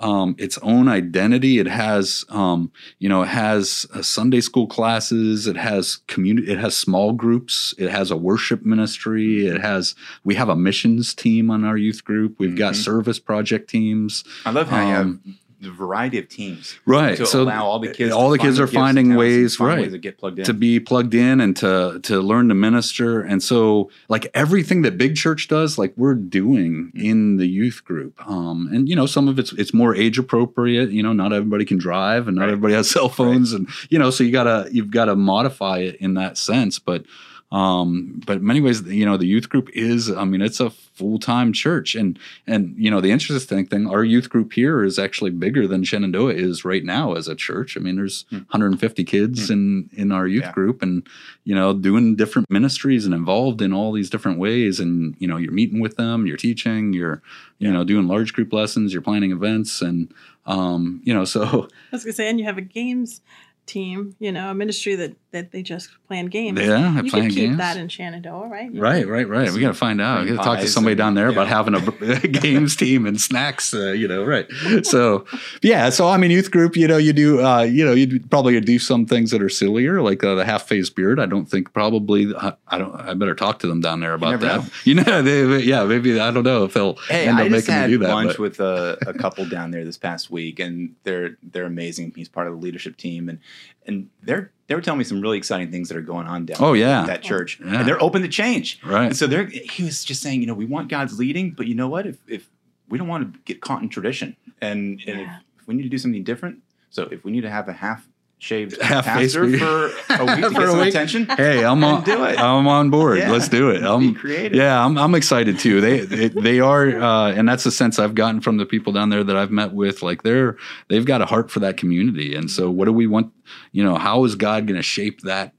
[0.00, 1.58] um, its own identity.
[1.58, 5.46] It has um, you know it has uh, sunday school classes.
[5.46, 7.74] It has community it has small groups.
[7.78, 9.46] It has a worship ministry.
[9.46, 12.36] It has we have a missions team on our youth group.
[12.38, 12.84] We've got Mhm.
[12.84, 14.24] service project teams.
[14.46, 17.16] I love how you have um, the variety of teams right.
[17.16, 18.12] to so allow all the kids.
[18.12, 20.44] all the kids are finding ways, right, ways to get plugged in.
[20.44, 24.96] to be plugged in and to to learn to minister and so like everything that
[24.96, 27.02] big church does like we're doing Mm.
[27.02, 30.90] in the youth group um and you know some of it's it's more age appropriate
[30.90, 32.50] you know not everybody can drive and not Right.
[32.52, 35.96] everybody has cell phones and you know so you gotta you've got to modify it
[35.96, 37.04] in that sense but
[37.50, 40.68] um but in many ways you know the youth group is i mean it's a
[40.68, 45.30] full-time church and and you know the interesting thing our youth group here is actually
[45.30, 48.38] bigger than shenandoah is right now as a church i mean there's Hmm.
[48.50, 50.52] 150 kids in in our youth Yeah.
[50.52, 51.06] group and
[51.44, 55.38] you know doing different ministries and involved in all these different ways and you know
[55.38, 57.22] you're meeting with them you're teaching you're
[57.58, 57.74] you Yeah.
[57.74, 60.12] know doing large group lessons you're planning events and
[60.44, 63.22] um you know so I was gonna say, and you have a games
[63.66, 66.58] team, you know, a ministry that that they just plan games.
[66.58, 68.72] yeah you playing could keep games that in Shenandoah, right?
[68.72, 69.50] You Right, right, right.
[69.52, 70.22] We got to find out.
[70.24, 73.20] We got to talk to somebody and- down there about having a games team and
[73.20, 73.74] snacks.
[73.74, 74.46] Uh, you know, right?
[74.84, 75.26] So,
[75.62, 75.90] yeah.
[75.90, 76.76] So, I mean, youth group.
[76.76, 77.44] You know, you do.
[77.44, 80.66] Uh, you know, you probably do some things that are sillier, like uh, the half
[80.66, 81.20] face beard.
[81.20, 82.34] I don't think probably.
[82.34, 82.94] I, I don't.
[82.94, 84.56] I better talk to them down there about never that.
[84.62, 84.66] know.
[84.84, 87.68] You know, they, yeah, maybe I don't know if they'll Hey, end I up just
[87.68, 88.14] making me do that.
[88.14, 92.14] lunch but- with a, a couple down there this past week, and they're they're amazing.
[92.16, 93.40] He's part of the leadership team, and
[93.86, 96.58] and they're they were telling me some really exciting things that are going on down
[96.60, 97.00] Oh, yeah.
[97.00, 97.80] at that church, Yeah.
[97.80, 98.78] and they're open to change.
[98.84, 99.06] right.
[99.06, 101.74] And so they're he was just saying, you know, we want God's leading, but you
[101.74, 102.06] know what?
[102.06, 102.48] If if
[102.88, 105.36] we don't want to get caught in tradition, and and Yeah.
[105.56, 106.58] if, if we need to do something different,
[106.90, 108.06] so if we need to have a half
[108.40, 110.88] shaved Half face pastor for a week to For get some week.
[110.88, 112.04] attention, Hey, I'm on.
[112.04, 112.38] do it.
[112.38, 113.18] I'm on board.
[113.18, 113.30] Yeah.
[113.32, 113.80] Let's do it.
[113.80, 114.56] be I'm, creative.
[114.56, 115.80] Yeah, I'm, I'm excited too.
[115.80, 119.08] They they, they are, uh, and that's the sense I've gotten from the people down
[119.10, 120.02] there that I've met with.
[120.02, 120.56] Like they're
[120.88, 123.32] they've got a heart for that community, and so what do we want?
[123.72, 125.52] You know, how is God going to shape that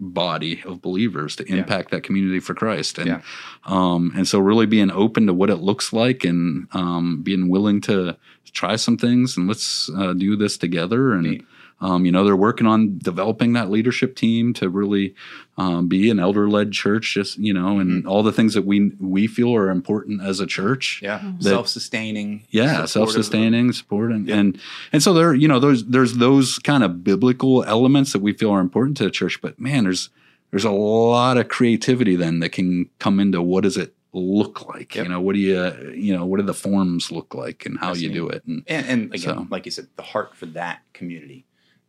[0.00, 1.56] body of believers to Yeah.
[1.58, 2.98] impact that community for Christ?
[2.98, 3.20] And Yeah.
[3.64, 7.80] um, and so really being open to what it looks like, and um, being willing
[7.82, 8.16] to
[8.52, 11.12] try some things, and let's uh, do this together.
[11.12, 11.44] And Neat.
[11.86, 15.14] Um, you know, they're working on developing that leadership team to really
[15.58, 17.14] um, be an elder-led church.
[17.14, 20.46] Just you know, and all the things that we we feel are important as a
[20.46, 21.00] church.
[21.02, 21.36] yeah, Mhm.
[21.42, 24.36] That- self-sustaining, Yeah, self-sustaining, supporting, Yeah.
[24.38, 24.58] and
[24.92, 28.50] and so there, you know, there's there's those kind of biblical elements that we feel
[28.50, 29.40] are important to the church.
[29.42, 30.08] But man, there's
[30.50, 34.94] there's a lot of creativity then that can come into what does it look like?
[34.94, 35.04] Yep.
[35.04, 37.92] You know, what do you you know, what do the forms look like, and how
[37.94, 38.42] you do it?
[38.46, 41.44] And and, and again, So- like you said, the heart for that community,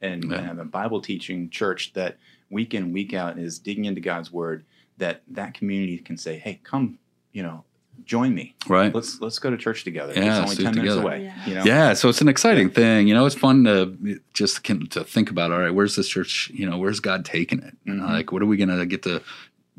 [0.05, 0.41] and, Yeah.
[0.41, 2.17] have a Bible teaching church that
[2.49, 4.63] week in week out is digging into God's word.
[4.97, 6.99] That that community can say, "Hey, come,
[7.33, 7.63] you know,
[8.05, 8.55] join me.
[8.67, 8.93] right.
[8.93, 10.13] Let's let's go to church together.
[10.15, 11.23] Yeah, it's only do it ten minutes away.
[11.25, 11.45] Yeah.
[11.47, 12.73] You know, Yeah, so it's an exciting Yeah.
[12.73, 13.07] thing.
[13.07, 15.51] You know, it's fun to just can, to think about.
[15.51, 16.49] All right, where's this church?
[16.53, 17.75] You know, where's God taking it?
[17.87, 18.01] Mhm.
[18.01, 19.21] Like, what are we gonna get to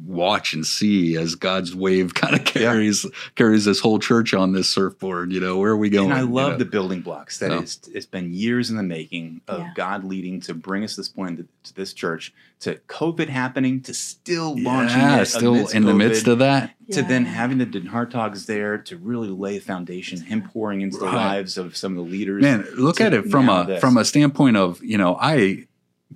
[0.05, 4.69] watch and see as God's wave kind of carries carries this whole church on this
[4.69, 5.33] surfboard?
[5.33, 6.11] You know, where are we going?
[6.11, 6.59] And I you love know?
[6.59, 7.59] the building blocks that So.
[7.61, 7.81] is.
[7.93, 9.73] It's been years in the making of Yeah.
[9.75, 13.95] God leading to bring us this point to, to this church, to COVID happening, to
[13.95, 16.75] still launching yeah, it still amidst in the midst of that.
[16.93, 20.99] to then having the Den Hartogs there to really lay a foundation, him pouring into
[20.99, 22.43] the lives of some of the leaders.
[22.43, 23.81] Man, look at it from a this.
[23.81, 25.67] from a standpoint of you know I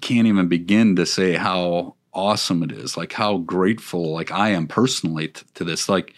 [0.00, 4.66] can't even begin to say how awesome it is, like how grateful like I am
[4.66, 5.88] personally t- to this.
[5.88, 6.14] Like,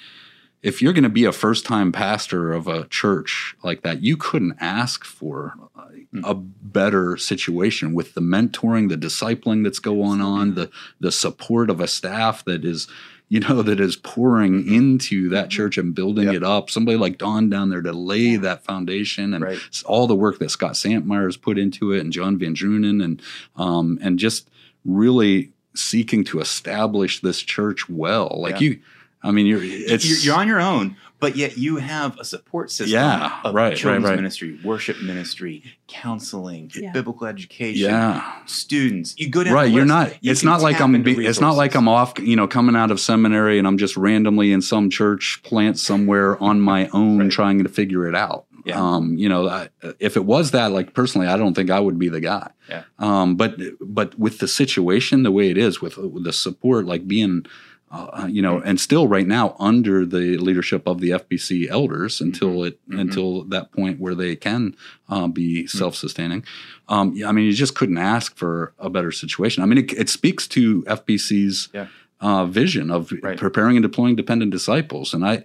[0.62, 4.16] if you're going to be a first time pastor of a church like that, you
[4.16, 5.82] couldn't ask for uh,
[6.14, 6.28] Mm.
[6.28, 11.80] a better situation with the mentoring, the discipling that's going on, the the support of
[11.80, 12.86] a staff that is
[13.30, 16.34] you know that is pouring into that church and building Yep.
[16.34, 16.68] it up.
[16.68, 18.38] Somebody like Don down there to lay Yeah.
[18.40, 19.58] that foundation and Right.
[19.86, 23.22] all the work that Scott Santmeyer has put into it and John Van Drunen and
[23.56, 24.50] um, and just
[24.84, 28.38] really seeking to establish this church well.
[28.40, 28.68] Like Yeah.
[28.70, 28.78] you,
[29.22, 32.72] I mean, you're it's you're, you're on your own, but yet you have a support
[32.72, 34.16] system Yeah, of right, right, children's right.
[34.16, 36.90] ministry, worship ministry, counseling, Yeah.
[36.92, 38.32] biblical education, yeah.
[38.46, 39.14] students.
[39.18, 40.12] You go down Right, the you're not.
[40.24, 40.94] You it's not like I'm.
[40.96, 41.74] into Be, it's not like.
[41.76, 42.18] I'm off.
[42.18, 46.36] You know, coming out of seminary and I'm just randomly in some church plant somewhere
[46.42, 47.30] on my own Right.
[47.30, 48.46] trying to figure it out.
[48.64, 48.80] Yeah.
[48.80, 51.98] Um, you know, I, if it was that, like personally, I don't think I would
[51.98, 52.50] be the guy.
[52.68, 52.84] Yeah.
[52.98, 57.06] Um, but but with the situation the way it is, with, with the support, like
[57.08, 57.46] being.
[57.94, 62.64] Uh, you know, and still right now under the leadership of the FBC elders until
[62.64, 62.98] it Mhm.
[63.02, 64.74] until that point where they can
[65.10, 66.42] uh, be self-sustaining.
[66.88, 69.62] Um, I mean, you just couldn't ask for a better situation.
[69.62, 71.88] I mean, it, it speaks to FBC's Yeah.
[72.18, 73.36] uh, vision of Right.
[73.36, 75.44] preparing and deploying dependent disciples, and I,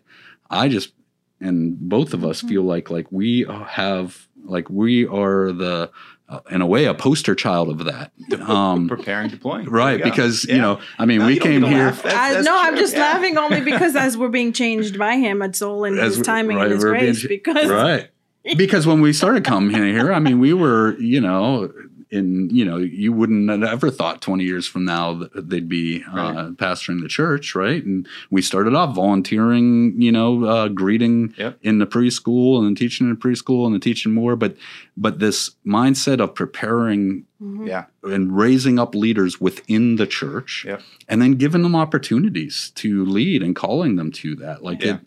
[0.50, 0.94] I just,
[1.40, 2.50] and both of us Mhm.
[2.50, 5.90] feel like like we have like we are the,
[6.30, 8.12] uh, in a way, a poster child of that.
[8.48, 9.66] Um, preparing deploying.
[9.66, 10.56] There right, you because Yeah.
[10.56, 11.86] you know, I mean, No, we came here.
[11.86, 12.04] laugh.
[12.04, 13.02] That's- I, that's no, I'm just Yeah.
[13.02, 16.58] laughing only because as we're being changed by him, it's all in As his timing
[16.58, 17.22] right, and his we're being grace.
[17.24, 18.08] ch- because Right.
[18.58, 21.70] because when we started coming here, I mean, we were, you know,
[22.10, 26.04] in you know, you wouldn't have ever thought twenty years from now that they'd be
[26.12, 27.84] uh, pastoring the church, right?
[27.84, 31.60] And we started off volunteering, you know, uh, greeting Yep.
[31.62, 34.56] in the preschool and then teaching in the preschool and then teaching more, but
[34.96, 37.68] but this mindset of preparing Mhm.
[37.68, 37.86] Yeah.
[38.04, 40.82] and raising up leaders within the church Yep.
[41.08, 44.96] and then giving them opportunities to lead and calling them to that like Yeah.
[44.96, 45.00] it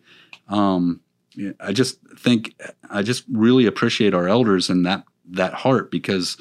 [0.53, 1.01] um
[1.61, 2.55] i just think
[2.89, 6.37] i just really appreciate our elders and that that heart because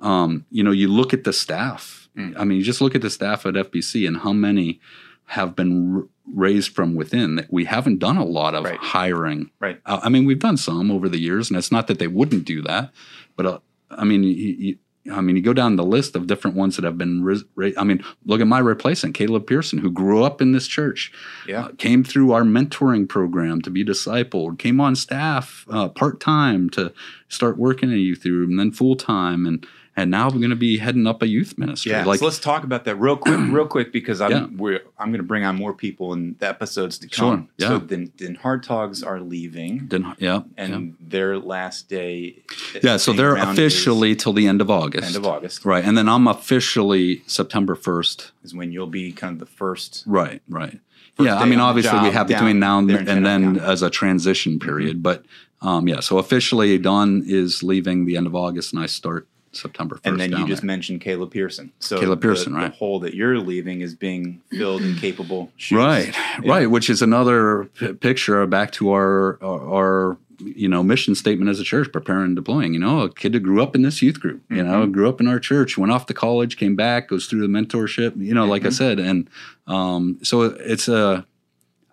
[0.00, 2.32] um you know you look at the staff Mm.
[2.38, 4.80] i mean you just look at the staff at fbc and how many
[5.26, 6.04] have been r-
[6.34, 8.78] raised from within that we haven't done a lot of Right.
[8.78, 9.80] hiring Right.
[9.84, 12.46] uh, i mean we've done some over the years and it's not that they wouldn't
[12.46, 12.90] do that
[13.36, 13.58] but uh,
[13.90, 14.78] i mean you, you,
[15.12, 17.22] I mean, you go down the list of different ones that have been.
[17.22, 20.66] Ris- ra- I mean, look at my replacement, Caleb Pearson, who grew up in this
[20.66, 21.12] church,
[21.46, 21.66] Yeah.
[21.66, 26.68] uh, came through our mentoring program to be discipled, came on staff uh, part time
[26.70, 26.92] to
[27.28, 29.64] start working in a youth group, and then full time, and
[29.96, 31.92] and now we're going to be heading up a youth ministry.
[31.92, 34.46] Yeah, like so let's talk about that real quick, real quick, because I'm Yeah.
[34.54, 37.38] we're, I'm going to bring on more people in the episodes to come.
[37.38, 37.68] Sure, yeah.
[37.68, 42.42] So then, Den Hartogs are leaving, then, yeah, and their last day.
[42.74, 42.80] yeah.
[42.82, 42.96] yeah.
[42.98, 45.06] So they're officially till the end of August.
[45.06, 48.32] end of August Right, and then I'm officially September first.
[48.44, 50.04] is when you'll be kind of the first.
[50.06, 50.78] Right, right.
[51.14, 54.58] First yeah, I mean, obviously we have between now and, and then as a transition
[54.58, 55.24] period, but
[55.62, 56.00] um, yeah.
[56.00, 59.26] So officially, Don is leaving the end of August, and I start
[59.56, 60.06] September first.
[60.06, 60.66] And then you just there.
[60.66, 61.72] mentioned Caleb Pearson.
[61.80, 62.72] So Caleb the- Pearson, the, right.
[62.72, 65.78] hole that you're leaving is being filled in capable shoes.
[65.78, 66.52] right, Yeah.
[66.52, 71.48] right, which is another p- picture back to our, our our you know mission statement
[71.48, 72.74] as a church, preparing and deploying.
[72.74, 74.92] You know, a kid that grew up in this youth group, you know, Mhm.
[74.92, 78.12] grew up in our church, went off to college, came back, goes through the mentorship.
[78.22, 78.72] You know, like I Mhm.
[78.74, 79.30] said, and
[79.66, 81.24] um, so it's a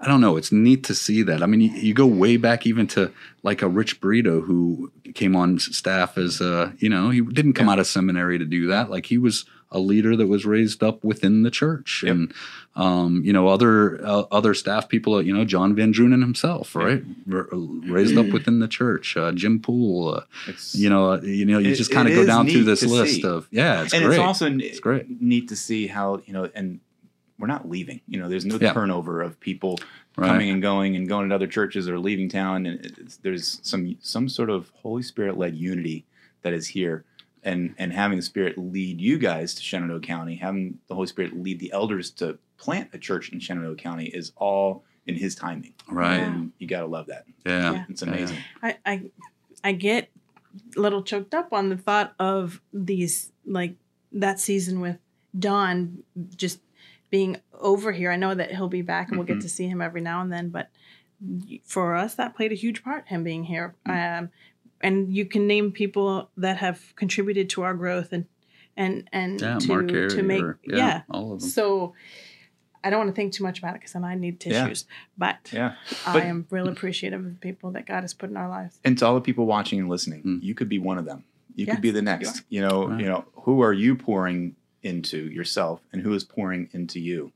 [0.03, 0.35] I don't know.
[0.37, 1.41] It's neat to see that.
[1.41, 3.11] I mean, you, you go way back even to
[3.41, 7.67] like a Rich Burrito who came on staff as a, you know, he didn't come
[7.67, 7.73] Yeah.
[7.73, 8.89] out of seminary to do that.
[8.89, 12.11] Like he was a leader that was raised up within the church, Yep.
[12.11, 12.33] and
[12.75, 15.19] um, you know, other uh, other staff people.
[15.21, 19.15] You know, John Van Drunen himself, right, R- raised up within the church.
[19.17, 20.15] Uh, Jim Poole.
[20.15, 22.83] Uh, you know, uh, you know, you It- just kind of go down through this
[22.83, 23.23] list see.
[23.23, 24.17] of yeah, it's and great.
[24.17, 25.05] it's also It's great.
[25.21, 26.79] neat to see how you know, and
[27.43, 27.99] we're not leaving.
[28.07, 28.71] You know, there's no Yeah.
[28.71, 29.77] turnover of people
[30.15, 30.27] Right.
[30.29, 32.65] coming and going and going to other churches or leaving town.
[32.65, 36.05] And it's, there's some some sort of Holy Spirit led unity
[36.41, 37.03] that is here,
[37.43, 41.35] and and having the Spirit lead you guys to Shenandoah County, having the Holy Spirit
[41.35, 45.73] lead the elders to plant a church in Shenandoah County is all in His timing.
[45.89, 46.19] Right.
[46.19, 47.25] and you got to love that.
[47.45, 47.73] Yeah.
[47.73, 47.85] Yeah.
[47.89, 48.07] It's Yeah.
[48.07, 48.37] amazing.
[48.61, 49.01] I, I
[49.65, 50.09] I get
[50.77, 53.75] a little choked up on the thought of these like
[54.13, 54.97] that season with
[55.37, 56.03] Don
[56.37, 56.59] just
[57.13, 58.09] being over here.
[58.09, 59.41] I know that he'll be back and we'll get Mhm.
[59.41, 60.71] to see him every now and then, but
[61.63, 63.75] for us that played a huge part him being here.
[63.85, 64.29] Um,
[64.81, 68.25] and you can name people that have contributed to our growth and
[68.75, 71.03] and and Yeah, to Mark Carey to make or- yeah.
[71.07, 71.49] all of them.
[71.49, 71.93] So
[72.83, 74.63] I don't want to think too much about it because then I need Yeah.
[74.63, 74.85] tissues.
[75.15, 75.75] But Yeah.
[76.07, 78.79] I am real appreciative of the people that God has put in our lives.
[78.83, 80.41] and to all the people watching and listening, Mm.
[80.41, 81.23] you could be one of them.
[81.55, 82.41] You Yes, could be the next.
[82.49, 83.01] You, know, Right.
[83.01, 87.31] you know, who are you pouring into yourself, and who is pouring into you?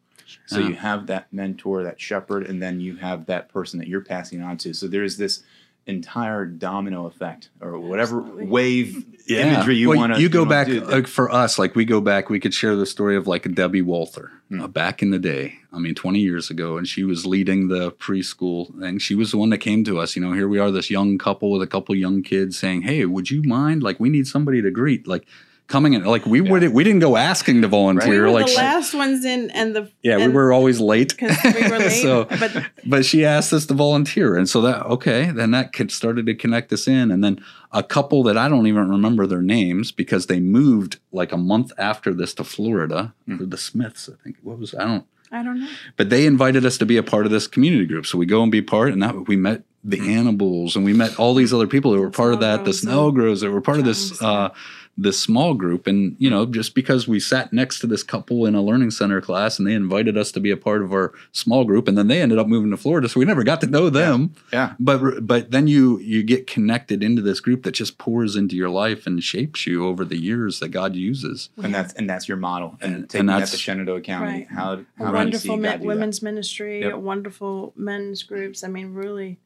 [0.45, 0.67] So Yeah.
[0.69, 4.41] you have that mentor, that shepherd, and then you have that person that you're passing
[4.41, 4.73] on to.
[4.73, 5.43] So there's this
[5.85, 8.45] entire domino effect, or whatever Absolutely.
[8.47, 10.21] wave imagery you Well, want to.
[10.21, 10.81] You go back Do.
[10.81, 12.29] like for us, like we go back.
[12.29, 14.61] We could share the story of like Debbie Walther Hmm.
[14.61, 15.59] uh, back in the day.
[15.71, 18.97] I mean, twenty years ago, and she was leading the preschool thing.
[18.99, 20.17] She was the one that came to us.
[20.17, 23.05] You know, here we are, this young couple with a couple young kids, saying, "Hey,
[23.05, 23.81] would you mind?
[23.81, 25.25] Like, we need somebody to greet." Like
[25.67, 26.49] coming in, like we Yeah.
[26.51, 28.09] would we didn't go asking to volunteer.
[28.09, 31.09] we were like the she- last ones in, and the yeah, we were always late
[31.17, 32.01] because we were late.
[32.01, 35.91] so, but but she asked us to volunteer, and so that okay, then that could
[35.91, 37.39] started to connect us in, and then
[37.71, 41.71] a couple that I don't even remember their names because they moved like a month
[41.77, 43.13] after this to Florida.
[43.27, 43.49] Hmm.
[43.49, 44.37] The Smiths, I think.
[44.41, 45.05] What was I don't.
[45.29, 45.67] I don't know.
[45.97, 48.41] But they invited us to be a part of this community group, so we go
[48.41, 50.09] and be part, and that we met the Hmm.
[50.09, 52.71] animals, and we met all these other people that were The part of that, the
[52.73, 54.21] snow snow grows that were part of this.
[54.21, 54.49] Uh,
[54.97, 58.55] this small group and you know just because we sat next to this couple in
[58.55, 61.63] a learning center class and they invited us to be a part of our small
[61.65, 63.89] group and then they ended up moving to Florida so we never got to know
[63.89, 68.35] them yeah, but but then you you get connected into this group that just pours
[68.35, 72.09] into your life and shapes you over the years that God uses and that's and
[72.09, 74.25] that's your model, and, And- taking and that that's- to Shenandoah County.
[74.31, 74.47] Right.
[74.49, 75.85] How how do see wonderful God men, do that?
[75.87, 76.95] women's ministry, Yep.
[76.95, 78.63] wonderful men's groups.
[78.63, 79.37] I mean, really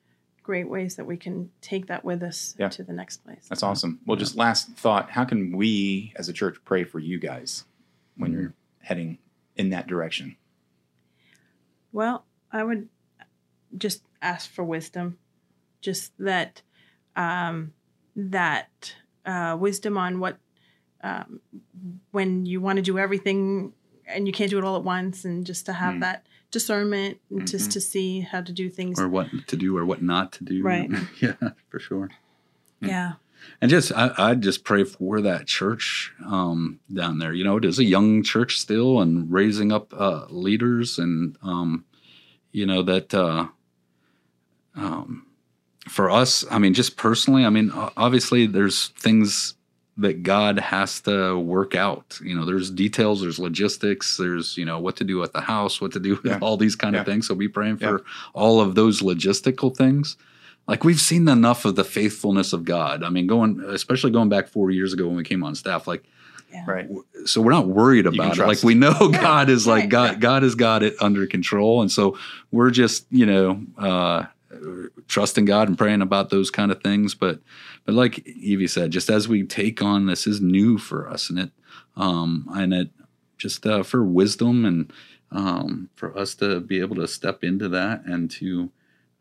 [0.43, 2.69] great ways that we can take that with us Yeah.
[2.69, 3.45] to the next place.
[3.49, 3.99] That's awesome.
[4.05, 7.65] Well, just last thought: How can we, as a church, pray for you guys
[8.17, 9.17] when you're heading
[9.55, 10.35] in that direction?
[11.91, 12.89] Well, I would
[13.77, 15.17] just ask for wisdom,
[15.81, 16.61] just that
[17.15, 17.73] um,
[18.15, 20.37] that uh, wisdom on what
[21.03, 21.41] um,
[22.11, 23.73] when you want to do everything
[24.07, 25.99] and you can't do it all at once, and just to have Mm.
[26.01, 28.99] that discernment, and just to see how to do things.
[28.99, 30.61] or what to do or what not to do.
[30.61, 30.89] Right.
[31.21, 31.33] yeah,
[31.69, 32.09] for sure.
[32.81, 33.13] yeah,
[33.61, 37.33] And just I, I just pray for that church um, down there.
[37.33, 41.85] You know, it is a young church still, and raising up uh, leaders, and um,
[42.51, 43.47] you know that uh,
[44.75, 45.25] um,
[45.87, 49.55] for us, I mean, just personally, I mean, obviously, there's things
[49.97, 52.19] that God has to work out.
[52.23, 55.81] You know, there's details, there's logistics, there's you know what to do with the house,
[55.81, 56.39] what to do with Yeah.
[56.41, 57.01] all these kind Yeah.
[57.01, 57.27] of things.
[57.27, 57.89] So be praying Yeah.
[57.97, 60.17] for all of those logistical things
[60.67, 63.03] like we've seen enough of the faithfulness of God.
[63.03, 66.03] I mean, going especially going back four years ago when we came on staff, like
[66.53, 66.63] yeah.
[66.67, 66.89] Right.
[67.25, 68.45] so we're not worried about it.
[68.45, 70.11] Like we know Yeah, God is like right, God.
[70.13, 70.19] yeah.
[70.19, 72.17] God has got it under control, and so
[72.51, 74.25] we're just you know uh,
[75.07, 77.15] trusting God and praying about those kind of things.
[77.15, 77.39] But
[77.85, 81.39] but like Evie said, just as we take on this is new for us, and
[81.39, 81.51] it
[81.95, 82.89] um, and it
[83.37, 84.93] just uh, for wisdom and
[85.31, 88.71] um, for us to be able to step into that and to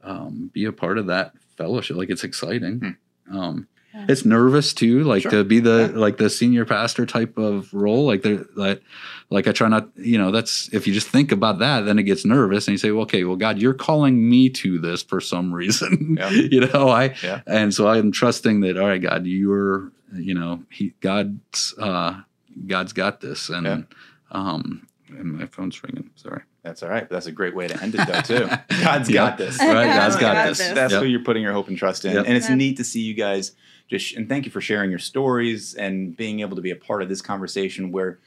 [0.03, 1.97] um, be a part of that fellowship.
[1.97, 2.97] Like it's exciting.
[3.33, 4.07] Um, Yeah.
[4.09, 5.31] it's nervous too, like Sure.
[5.33, 5.99] to be the Yeah.
[5.99, 8.07] like the senior pastor type of role.
[8.07, 8.81] Like the like
[9.31, 12.05] like I try not, you know, that's if you just think about that, then it
[12.05, 15.21] gets nervous, and you say, well, okay, well, God, you're calling me to this for
[15.21, 16.31] some reason, Yeah.
[16.53, 16.89] you know.
[16.89, 17.41] I Yeah.
[17.47, 18.77] and so I'm trusting that.
[18.79, 22.21] All right, God, you're, you know, he God's uh,
[22.67, 23.87] God's got this, and
[24.33, 26.11] um, and my phone's ringing.
[26.15, 26.43] Sorry.
[26.63, 27.09] That's all right.
[27.09, 28.47] That's a great way to end it, though, too.
[28.85, 29.15] God's Yeah.
[29.31, 29.59] got this.
[29.59, 30.59] Right, God's got Got this.
[30.59, 30.73] this.
[30.73, 31.03] That's Yep.
[31.03, 32.13] who you're putting your hope and trust in.
[32.15, 32.25] Yep.
[32.27, 32.55] And it's Yeah.
[32.57, 33.53] neat to see you guys
[33.89, 37.03] just, and thank you for sharing your stories and being able to be a part
[37.03, 38.19] of this conversation where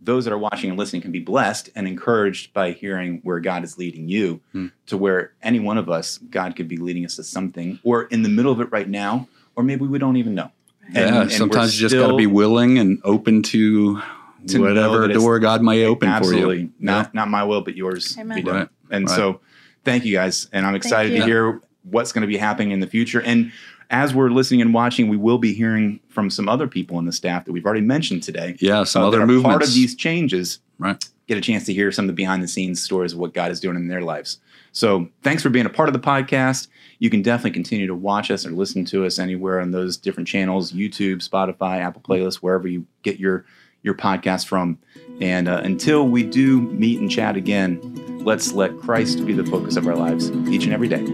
[0.00, 3.62] those that are watching and listening can be blessed and encouraged by hearing where God
[3.62, 4.66] is leading you Hmm.
[4.86, 8.22] to where any one of us, God could be leading us to something or in
[8.22, 10.50] the middle of it right now, or maybe we don't even know.
[10.86, 14.00] And- yeah, and we're sometimes you just got to be willing and open to,
[14.48, 16.56] To know whatever that door God may open Absolutely.
[16.56, 16.72] for you.
[16.78, 18.36] Not not my will, but yours Amen.
[18.36, 18.56] be done.
[18.56, 18.68] Right.
[18.90, 19.16] And Right.
[19.16, 19.40] so
[19.84, 20.48] thank you guys.
[20.52, 23.20] And I'm excited to hear what's going to be happening in the future.
[23.22, 23.52] And
[23.90, 27.12] as we're listening and watching, we will be hearing from some other people in the
[27.12, 28.56] staff that we've already mentioned today.
[28.58, 29.52] Yeah, some uh, other that movements.
[29.52, 30.60] Part of these changes.
[30.78, 31.04] Right.
[31.28, 33.50] Get a chance to hear some of the behind the scenes stories of what God
[33.50, 34.38] is doing in their lives.
[34.72, 36.68] So thanks for being a part of the podcast.
[36.98, 40.28] You can definitely continue to watch us or listen to us anywhere on those different
[40.28, 43.44] channels YouTube, Spotify, Apple Playlists, wherever you get your,
[43.82, 44.78] your podcast from.
[45.20, 47.80] And uh, until we do meet and chat again,
[48.24, 51.04] let's let Christ be the focus of our lives each and every day.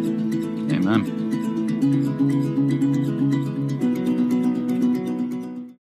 [0.74, 1.18] Amen.